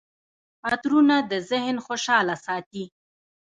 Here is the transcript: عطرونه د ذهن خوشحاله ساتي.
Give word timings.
عطرونه 0.69 1.15
د 1.31 1.33
ذهن 1.49 1.75
خوشحاله 1.85 2.35
ساتي. 2.45 2.85